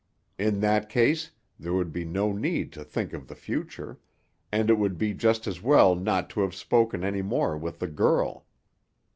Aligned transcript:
In 0.39 0.61
that 0.61 0.89
case 0.89 1.29
there 1.59 1.73
would 1.73 1.91
be 1.91 2.05
no 2.05 2.31
need 2.31 2.71
to 2.73 2.83
think 2.83 3.13
of 3.13 3.27
the 3.27 3.35
future, 3.35 3.99
and 4.51 4.67
it 4.71 4.79
would 4.79 4.97
be 4.97 5.13
just 5.13 5.45
as 5.45 5.61
well 5.61 5.93
not 5.93 6.27
to 6.31 6.41
have 6.41 6.55
spoken 6.55 7.03
any 7.03 7.21
more 7.21 7.55
with 7.55 7.77
the 7.77 7.87
girl. 7.87 8.47